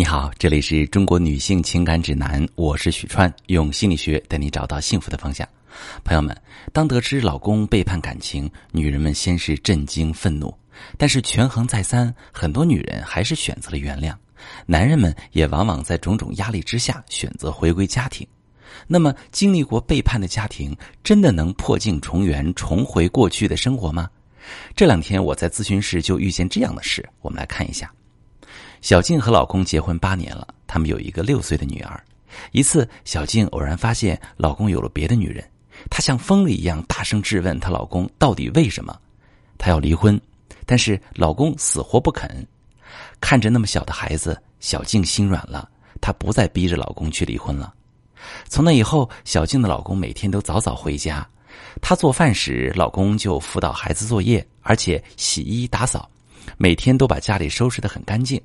[0.00, 5.46] 你好，这里是中国女性情感指南，我是许川，用心理学带你找到幸福的方向。
[6.02, 6.34] 朋友们，
[6.72, 10.56] 当得知老公背叛感情，女人们先是震惊、愤怒，
[10.96, 14.14] 但是权衡再三，很多女人还是选择了原谅。
[14.64, 18.26] 男人们也往往在种种压力之下选择回归家庭。
[18.86, 20.74] 那么，经历过背叛的家庭，
[21.04, 24.08] 真的能破镜重圆，重回过去的生活吗？
[24.74, 27.92] 这两天我在咨询室就遇见这样的事，我们来看一下。
[28.80, 32.02] 小静和老公结婚八年了，他们有一个六岁的女儿。
[32.52, 35.44] 一次，小静偶然发现老公有了别的女人，
[35.90, 38.98] 她像疯了一样大声质问她老公到底为什么，
[39.58, 40.18] 她要离婚，
[40.64, 42.46] 但是老公死活不肯。
[43.20, 45.68] 看着那么小的孩子，小静心软了，
[46.00, 47.74] 她不再逼着老公去离婚了。
[48.48, 51.26] 从那以后，小静的老公每天都早早回家，
[51.82, 56.08] 她做饭时，老公就辅导孩子作业，而且洗衣打扫，
[56.56, 58.40] 每天都把家里收拾得很干净。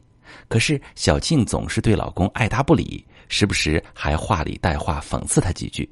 [0.47, 5.89] 可是小静总是对老公爱答不理，时不时还话里带话讽刺他几句。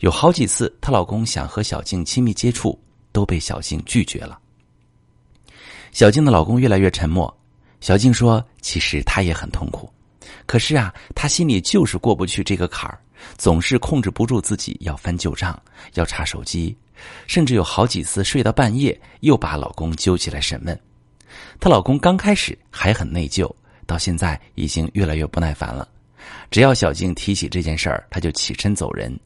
[0.00, 2.78] 有好几次，她老公想和小静亲密接触，
[3.12, 4.38] 都被小静拒绝了。
[5.92, 7.32] 小静的老公越来越沉默。
[7.80, 9.88] 小静说：“其实她也很痛苦，
[10.46, 12.98] 可是啊，她心里就是过不去这个坎儿，
[13.36, 15.56] 总是控制不住自己要翻旧账，
[15.94, 16.76] 要查手机，
[17.28, 20.78] 甚至有好几次睡到半夜又把老公揪起来审问。
[21.60, 23.48] 她老公刚开始还很内疚。”
[23.88, 25.88] 到现在已经越来越不耐烦了，
[26.50, 29.18] 只要小静提起这件事儿，他就起身走人。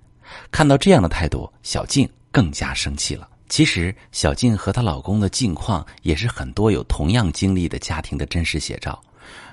[0.53, 3.29] 看到这样的态度，小静更加生气了。
[3.49, 8.99] 其实，小静和她老公的境况也是很多有同样经历的家庭的真实写照。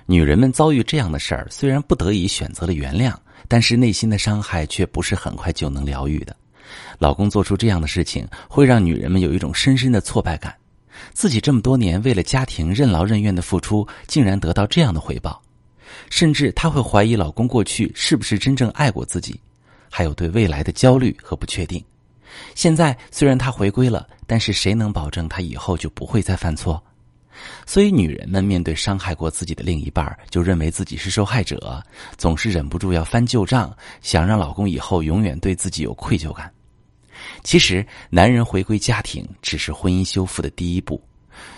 [0.05, 3.13] 女人们遭遇这样的事儿，虽然不得已选择了原谅，
[3.47, 6.35] 但是内心的伤害却不是很快就能疗愈的。
[6.99, 10.55] 老公做出这样的事情，会让女人们有一种深深的挫败感。
[11.13, 15.41] 自己这么多年为了家庭任劳任怨的付出，竟然得到这样的回报，
[16.09, 19.39] 甚至她会怀疑老公过去是不是真正爱过自己，
[19.89, 21.83] 还有对未来的焦虑和不确定。
[22.53, 26.81] 现在虽然他回归了，但是谁能保证他以后就不会再犯错？
[27.65, 31.81] 所以，女人们面对伤害过自己的另一半，就认为自己是受害者，
[32.17, 36.51] 总是忍不住要翻旧账，想让老公以后永远对自己有愧疚感。
[37.43, 41.01] 其实，男人回归家庭只是婚姻修复的第一步，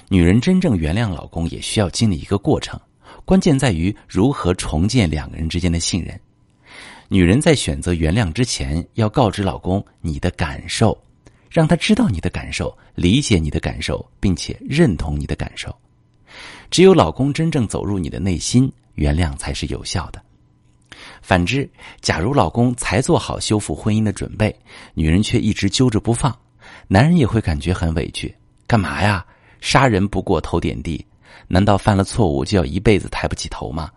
[0.09, 2.79] 女人真正原谅老公也需要经历一个过程。
[3.25, 6.19] 关键在于如何重建两个人之间的信任。
[7.09, 10.97] 女人在选择原谅之前，要告知老公你的感受，
[11.49, 15.75] 让他知道你的感受，理解你的感受，并且认同你的感受。
[16.69, 20.23] 只有老公真正走入你的内心，原谅才是有效的。
[21.21, 21.69] 反之，
[22.01, 24.53] 假如老公才做好修复婚姻的准备，
[24.93, 26.35] 女人却一直揪着不放，
[26.87, 28.35] 男人也会感觉很委屈。
[28.67, 29.25] 干嘛呀？
[29.61, 31.05] 杀人不过头点地，
[31.47, 33.91] 难道犯了错误就要一辈子抬不起头吗？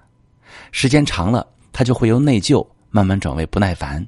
[0.70, 4.06] 时间长了，他就会由内疚慢慢转为不耐烦，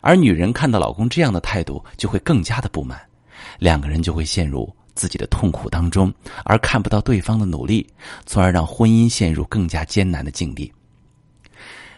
[0.00, 3.00] 而女人看到老公这样的态度，就会更加的不满，
[3.58, 6.12] 两个人就会陷入自己的痛苦当中，
[6.44, 7.86] 而看不到对方的努力，
[8.26, 10.70] 从而让婚姻陷入更加艰难的境地。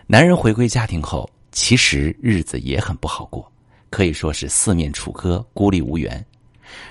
[0.07, 3.51] 男人回归家庭后，其实日子也很不好过，
[3.89, 6.25] 可以说是四面楚歌、孤立无援。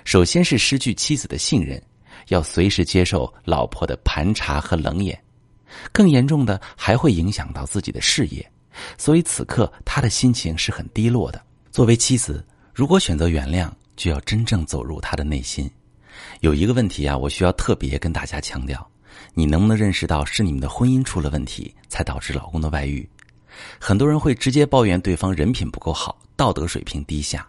[0.03, 1.79] 首先是失去妻子的信任，
[2.29, 5.21] 要随时接受老婆的盘查和冷眼，
[5.91, 8.51] 更严重的还会影响到自己的事业。
[8.97, 11.39] 所以此刻他的心情是很低落的。
[11.71, 12.43] 作为妻子，
[12.73, 15.69] 如果选择原谅，就要真正走入他的内心。
[16.39, 18.89] 有一个问题啊，我需要特别跟大家强调。
[19.33, 23.07] 你能不能认识到是你们的婚姻出了问题，才导致老公的外遇？
[23.79, 27.47] 很多人会直接抱怨对方人品不够好，道德水平低下。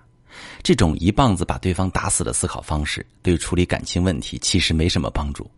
[0.63, 5.49] 这种一棒子把对方打死的思考方式，对处理感情问题其实没什么帮助。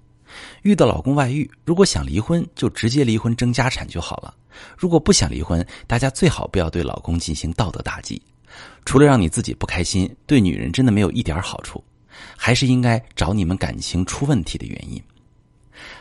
[0.63, 4.35] 遇到老公外遇，如果想离婚，就直接离婚争家产就好了。
[4.77, 8.21] 如果不想离婚，大家最好不要对老公进行道德打击，
[8.85, 11.83] 除了让你自己不开心，对女人真的没有一点好处。
[12.37, 15.03] 还是应该找你们感情出问题的原因。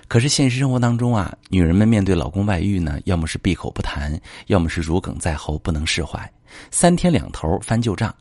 [0.08, 6.32] 可是现实生活当中啊，女人们面对老公外遇呢，要么是闭口不谈，要么是如鲠在喉，不能释怀，
[6.70, 8.14] 三天两头翻旧账，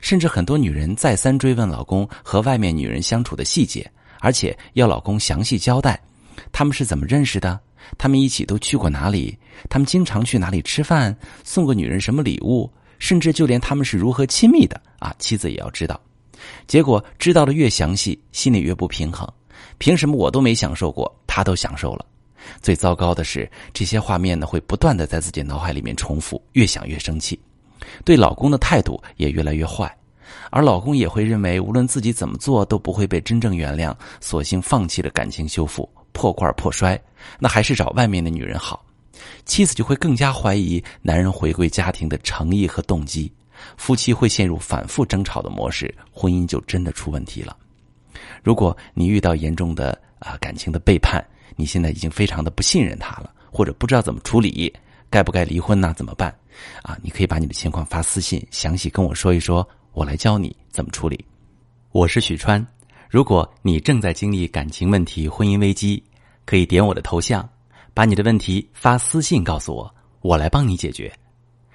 [0.00, 3.88] 甚至很多女人再三追问老公和外面女人相处的细节，
[4.18, 6.00] 而且要老公详细交代，
[6.50, 7.58] 他们是怎么认识的，
[7.96, 9.38] 他们一起都去过哪里，
[9.68, 12.68] 他们经常去哪里吃饭，送过女人什么礼物，
[12.98, 14.80] 甚至就连他们是如何亲密的？
[14.98, 15.98] 啊，妻子也要知道。
[16.66, 19.28] 结果知道的越详细，心里越不平衡。
[19.78, 22.04] 凭什么我都没享受过，他都享受了？
[22.62, 27.38] 最糟糕的是，这些画面呢会不断的在自己脑海里面重复，越想越生气，
[28.04, 29.94] 对老公的态度也越来越坏，
[30.50, 37.00] 而老公也会认为无论自己怎么做都不会被真正原谅，索性放弃了感情修复，破罐破摔，
[37.38, 38.84] 那还是找外面的女人好。
[39.44, 43.30] 妻子就会更加怀疑男人回归家庭的诚意和动机，
[43.76, 47.56] 夫妻会陷入反复争吵的模式，婚姻就真的出问题了。
[48.42, 51.24] 如果你遇到严重的啊感情的背叛，
[51.56, 54.72] 你现在已经非常的不信任他了，或者不知道怎么处理，
[55.08, 55.94] 该不该离婚呢？
[55.96, 56.34] 怎么办？
[56.82, 61.24] 啊，你可以把你的情况发私信，详细跟我说一说，我来教你怎么处理。
[61.92, 62.64] 我是许川，
[63.08, 66.02] 如果你正在经历感情问题、婚姻危机，
[66.44, 67.48] 可以点我的头像，
[67.92, 71.12] 把你的问题发私信告诉我，我来帮你解决。